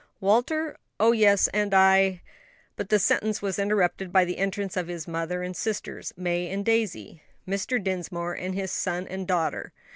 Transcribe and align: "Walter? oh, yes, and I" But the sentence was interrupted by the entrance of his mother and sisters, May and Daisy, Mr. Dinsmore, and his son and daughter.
"Walter? 0.19 0.77
oh, 0.99 1.11
yes, 1.11 1.47
and 1.49 1.75
I" 1.75 2.23
But 2.75 2.89
the 2.89 2.97
sentence 2.97 3.39
was 3.43 3.59
interrupted 3.59 4.11
by 4.11 4.25
the 4.25 4.39
entrance 4.39 4.75
of 4.75 4.87
his 4.87 5.07
mother 5.07 5.43
and 5.43 5.55
sisters, 5.55 6.11
May 6.17 6.49
and 6.49 6.65
Daisy, 6.65 7.21
Mr. 7.47 7.77
Dinsmore, 7.79 8.33
and 8.33 8.55
his 8.55 8.71
son 8.71 9.07
and 9.07 9.27
daughter. 9.27 9.73